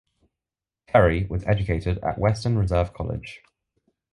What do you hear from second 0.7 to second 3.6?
Terry was educated at Western Reserve College.